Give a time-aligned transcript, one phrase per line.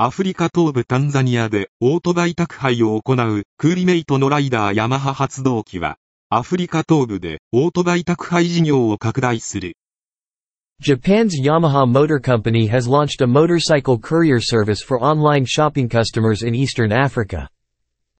[0.00, 5.96] アフリカ東部タンザニアでオートバイ宅配を行うクーリメイトのライダーヤマハ発動機は、
[6.30, 9.74] アフリカ東部でオートバイ宅配事業を拡大する。
[10.80, 16.92] Japan's Yamaha Motor Company has launched a motorcycle courier service for online shopping customers in Eastern
[16.92, 17.48] Africa.